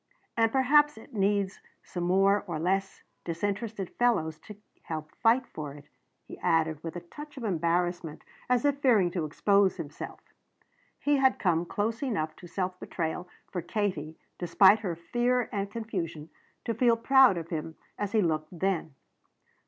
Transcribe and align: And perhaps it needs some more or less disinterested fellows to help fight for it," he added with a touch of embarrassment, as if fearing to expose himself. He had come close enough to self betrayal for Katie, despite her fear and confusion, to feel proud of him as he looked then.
And 0.35 0.51
perhaps 0.51 0.97
it 0.97 1.13
needs 1.13 1.59
some 1.83 2.05
more 2.05 2.43
or 2.47 2.57
less 2.57 3.03
disinterested 3.23 3.91
fellows 3.99 4.39
to 4.39 4.57
help 4.81 5.11
fight 5.13 5.45
for 5.45 5.75
it," 5.75 5.85
he 6.27 6.39
added 6.39 6.81
with 6.83 6.95
a 6.95 7.01
touch 7.01 7.37
of 7.37 7.43
embarrassment, 7.43 8.23
as 8.49 8.65
if 8.65 8.79
fearing 8.79 9.11
to 9.11 9.25
expose 9.25 9.75
himself. 9.77 10.19
He 10.99 11.17
had 11.17 11.37
come 11.37 11.67
close 11.67 12.01
enough 12.01 12.35
to 12.37 12.47
self 12.47 12.79
betrayal 12.79 13.29
for 13.51 13.61
Katie, 13.61 14.17
despite 14.39 14.79
her 14.79 14.95
fear 14.95 15.47
and 15.51 15.69
confusion, 15.69 16.31
to 16.65 16.73
feel 16.73 16.97
proud 16.97 17.37
of 17.37 17.49
him 17.49 17.75
as 17.99 18.11
he 18.11 18.23
looked 18.23 18.57
then. 18.59 18.95